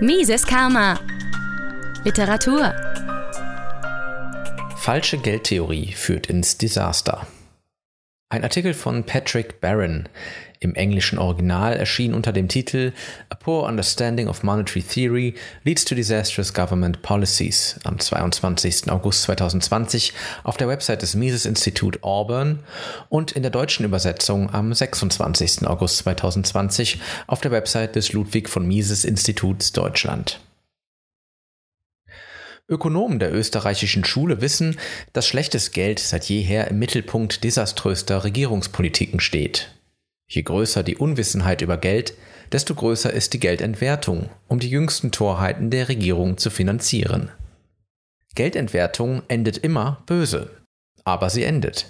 [0.00, 1.00] Mises Karma.
[2.04, 2.74] Literatur.
[4.76, 7.26] Falsche Geldtheorie führt ins Desaster.
[8.36, 10.10] Ein Artikel von Patrick Barron
[10.60, 12.92] im englischen Original erschien unter dem Titel
[13.30, 15.34] A Poor Understanding of Monetary Theory
[15.64, 18.90] Leads to Disastrous Government Policies am 22.
[18.90, 20.12] August 2020
[20.44, 22.58] auf der Website des Mises Institut Auburn
[23.08, 25.66] und in der deutschen Übersetzung am 26.
[25.66, 30.40] August 2020 auf der Website des Ludwig von Mises Instituts Deutschland.
[32.68, 34.76] Ökonomen der österreichischen Schule wissen,
[35.12, 39.72] dass schlechtes Geld seit jeher im Mittelpunkt desaströster Regierungspolitiken steht.
[40.28, 42.14] Je größer die Unwissenheit über Geld,
[42.50, 47.30] desto größer ist die Geldentwertung, um die jüngsten Torheiten der Regierung zu finanzieren.
[48.34, 50.50] Geldentwertung endet immer böse,
[51.04, 51.86] aber sie endet.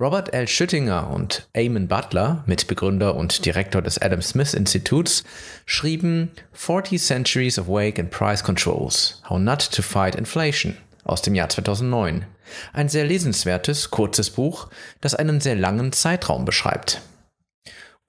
[0.00, 0.48] Robert L.
[0.48, 5.24] Schüttinger und Eamon Butler, Mitbegründer und Direktor des Adam Smith Instituts,
[5.66, 11.34] schrieben 40 Centuries of Wake and Price Controls, How Not to Fight Inflation aus dem
[11.34, 12.24] Jahr 2009.
[12.72, 14.68] Ein sehr lesenswertes, kurzes Buch,
[15.02, 17.02] das einen sehr langen Zeitraum beschreibt.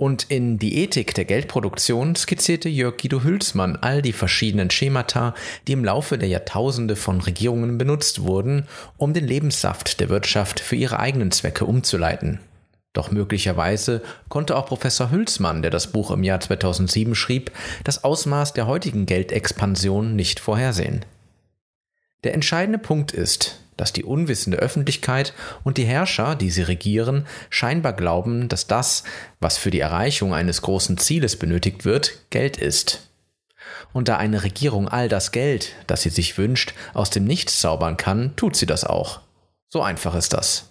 [0.02, 5.36] Und in Die Ethik der Geldproduktion skizzierte Jörg Guido Hülsmann all die verschiedenen Schemata,
[5.68, 10.76] die im Laufe der Jahrtausende von Regierungen benutzt wurden, um den Lebenssaft der Wirtschaft für
[10.76, 12.40] ihre eigenen Zwecke umzuleiten.
[12.94, 17.52] Doch möglicherweise konnte auch Professor Hülsmann, der das Buch im Jahr 2007 schrieb,
[17.84, 21.06] das Ausmaß der heutigen Geldexpansion nicht vorhersehen.
[22.24, 27.94] Der entscheidende Punkt ist, dass die unwissende Öffentlichkeit und die Herrscher, die sie regieren, scheinbar
[27.94, 29.04] glauben, dass das,
[29.40, 33.10] was für die Erreichung eines großen Zieles benötigt wird, Geld ist.
[33.92, 37.98] Und da eine Regierung all das Geld, das sie sich wünscht, aus dem Nichts zaubern
[37.98, 39.22] kann, tut sie das auch.
[39.68, 40.70] So einfach ist das.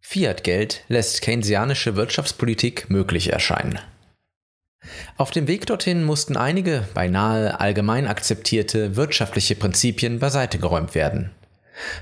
[0.00, 3.78] Fiat-Geld lässt keynesianische Wirtschaftspolitik möglich erscheinen.
[5.16, 11.30] Auf dem Weg dorthin mussten einige beinahe allgemein akzeptierte wirtschaftliche Prinzipien beiseite geräumt werden.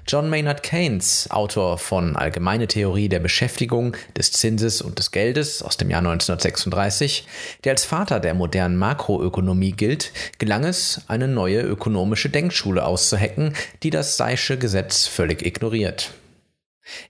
[0.06, 5.76] John Maynard Keynes, Autor von Allgemeine Theorie der Beschäftigung, des Zinses und des Geldes aus
[5.76, 7.26] dem Jahr 1936,
[7.64, 13.90] der als Vater der modernen Makroökonomie gilt, gelang es, eine neue ökonomische Denkschule auszuhacken, die
[13.90, 16.12] das Seische Gesetz völlig ignoriert.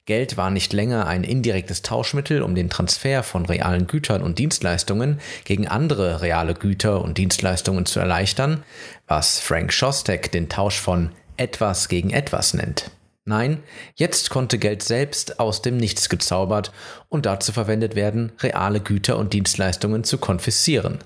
[0.05, 5.21] Geld war nicht länger ein indirektes Tauschmittel, um den Transfer von realen Gütern und Dienstleistungen
[5.45, 8.65] gegen andere reale Güter und Dienstleistungen zu erleichtern,
[9.07, 12.91] was Frank Shostak den Tausch von etwas gegen etwas nennt.
[13.25, 13.63] Nein,
[13.95, 16.73] jetzt konnte Geld selbst aus dem Nichts gezaubert
[17.09, 20.99] und dazu verwendet werden, reale Güter und Dienstleistungen zu konfiszieren.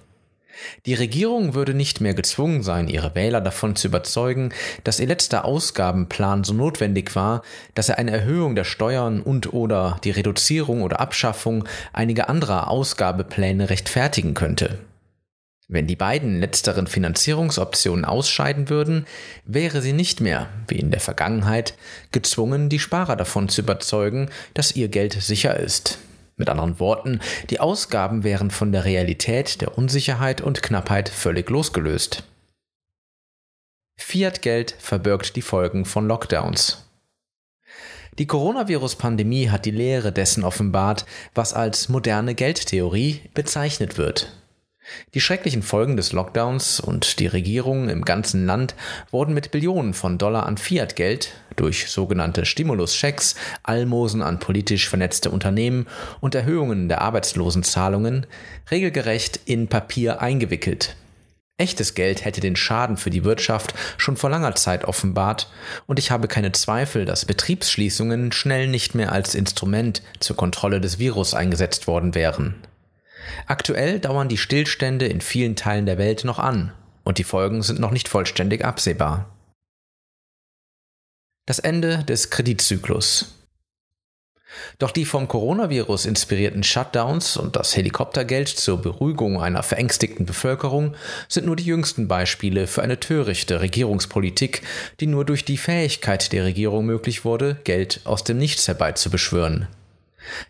[0.87, 4.55] Die Regierung würde nicht mehr gezwungen sein, ihre Wähler davon zu überzeugen,
[4.85, 7.43] dass ihr letzter Ausgabenplan so notwendig war,
[7.75, 13.69] dass er eine Erhöhung der Steuern und oder die Reduzierung oder Abschaffung einiger anderer Ausgabepläne
[13.69, 14.79] rechtfertigen könnte.
[15.69, 19.05] Wenn die beiden letzteren Finanzierungsoptionen ausscheiden würden,
[19.45, 21.75] wäre sie nicht mehr, wie in der Vergangenheit,
[22.13, 25.99] gezwungen, die Sparer davon zu überzeugen, dass ihr Geld sicher ist.
[26.37, 32.23] Mit anderen Worten, die Ausgaben wären von der Realität der Unsicherheit und Knappheit völlig losgelöst.
[33.99, 36.85] Fiat-Geld verbirgt die Folgen von Lockdowns.
[38.19, 44.33] Die Coronavirus-Pandemie hat die Lehre dessen offenbart, was als moderne Geldtheorie bezeichnet wird.
[45.15, 48.75] Die schrecklichen Folgen des Lockdowns und die Regierungen im ganzen Land
[49.11, 55.87] wurden mit Billionen von Dollar an Fiat-Geld durch sogenannte Stimulus-Schecks, Almosen an politisch vernetzte Unternehmen
[56.21, 58.27] und Erhöhungen der Arbeitslosenzahlungen
[58.71, 60.97] regelgerecht in Papier eingewickelt.
[61.59, 65.51] Echtes Geld hätte den Schaden für die Wirtschaft schon vor langer Zeit offenbart,
[65.87, 70.99] und ich habe keine Zweifel, dass Betriebsschließungen schnell nicht mehr als Instrument zur Kontrolle des
[70.99, 72.57] Virus eingesetzt worden wären.
[73.47, 76.73] Aktuell dauern die Stillstände in vielen Teilen der Welt noch an
[77.05, 79.31] und die Folgen sind noch nicht vollständig absehbar.
[81.47, 83.33] Das Ende des Kreditzyklus.
[84.79, 90.95] Doch die vom Coronavirus inspirierten Shutdowns und das Helikoptergeld zur Beruhigung einer verängstigten Bevölkerung
[91.29, 94.63] sind nur die jüngsten Beispiele für eine törichte Regierungspolitik,
[95.01, 99.69] die nur durch die Fähigkeit der Regierung möglich wurde, Geld aus dem Nichts herbeizubeschwören.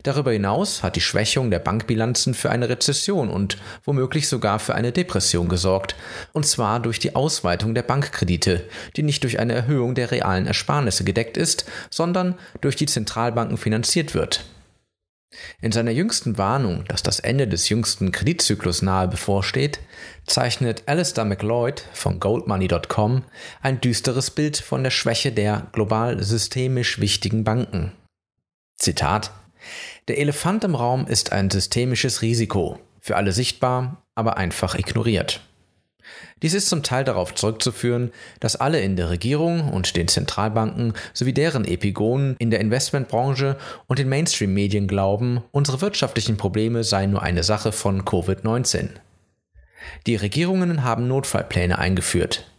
[0.02, 4.92] Darüber hinaus hat die Schwächung der Bankbilanzen für eine Rezession und womöglich sogar für eine
[4.92, 5.96] Depression gesorgt,
[6.32, 8.64] und zwar durch die Ausweitung der Bankkredite,
[8.96, 14.14] die nicht durch eine Erhöhung der realen Ersparnisse gedeckt ist, sondern durch die Zentralbanken finanziert
[14.14, 14.44] wird.
[15.60, 19.80] In seiner jüngsten Warnung, dass das Ende des jüngsten Kreditzyklus nahe bevorsteht,
[20.26, 23.24] zeichnet Alistair McLeod von goldmoney.com
[23.60, 27.92] ein düsteres Bild von der Schwäche der global systemisch wichtigen Banken.
[28.76, 29.32] Zitat
[30.08, 35.40] der Elefant im Raum ist ein systemisches Risiko, für alle sichtbar, aber einfach ignoriert.
[36.42, 41.32] Dies ist zum Teil darauf zurückzuführen, dass alle in der Regierung und den Zentralbanken sowie
[41.32, 47.42] deren Epigonen in der Investmentbranche und den Mainstream-Medien glauben, unsere wirtschaftlichen Probleme seien nur eine
[47.42, 48.90] Sache von Covid-19.
[50.06, 52.50] Die Regierungen haben Notfallpläne eingeführt.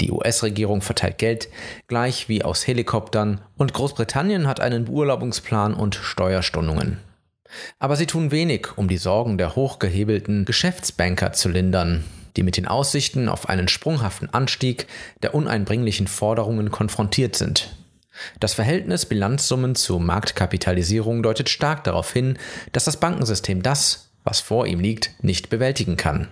[0.00, 1.48] Die US-Regierung verteilt Geld,
[1.88, 6.98] gleich wie aus Helikoptern, und Großbritannien hat einen Beurlaubungsplan und Steuerstundungen.
[7.78, 12.04] Aber sie tun wenig, um die Sorgen der hochgehebelten Geschäftsbanker zu lindern,
[12.36, 14.86] die mit den Aussichten auf einen sprunghaften Anstieg
[15.22, 17.74] der uneinbringlichen Forderungen konfrontiert sind.
[18.38, 22.38] Das Verhältnis Bilanzsummen zu Marktkapitalisierung deutet stark darauf hin,
[22.72, 26.28] dass das Bankensystem das, was vor ihm liegt, nicht bewältigen kann.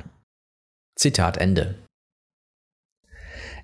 [0.96, 1.76] Zitat Ende.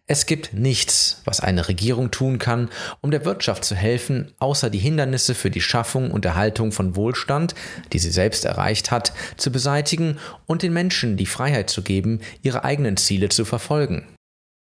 [0.06, 2.68] Es gibt nichts, was eine Regierung tun kann,
[3.00, 7.54] um der Wirtschaft zu helfen, außer die Hindernisse für die Schaffung und Erhaltung von Wohlstand,
[7.94, 12.64] die sie selbst erreicht hat, zu beseitigen und den Menschen die Freiheit zu geben, ihre
[12.64, 14.06] eigenen Ziele zu verfolgen.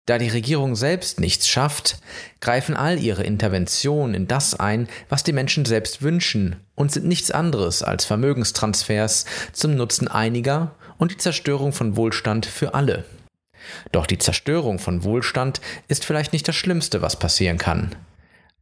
[0.06, 2.00] Da die Regierung selbst nichts schafft,
[2.40, 7.30] greifen all ihre Interventionen in das ein, was die Menschen selbst wünschen und sind nichts
[7.30, 13.04] anderes als Vermögenstransfers zum Nutzen einiger und die Zerstörung von Wohlstand für alle.
[13.92, 17.94] Doch die Zerstörung von Wohlstand ist vielleicht nicht das Schlimmste, was passieren kann.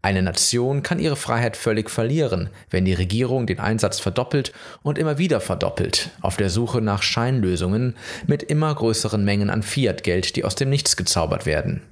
[0.07, 4.53] Eine Nation kann ihre Freiheit völlig verlieren, wenn die Regierung den Einsatz verdoppelt
[4.85, 7.97] und immer wieder verdoppelt, auf der Suche nach Scheinlösungen
[8.27, 11.83] mit immer größeren Mengen an Fiatgeld, die aus dem Nichts gezaubert werden.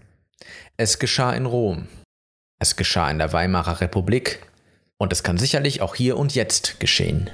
[0.76, 1.88] Es geschah in Rom.
[2.60, 4.40] Es geschah in der Weimarer Republik.
[4.96, 7.30] Und es kann sicherlich auch hier und jetzt geschehen.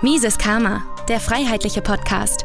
[0.00, 2.44] Mises Karma, der freiheitliche Podcast